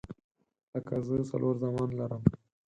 لکه 0.73 0.95
زه 1.07 1.15
څلور 1.29 1.53
زامن 1.61 1.89
لرم 1.99 2.23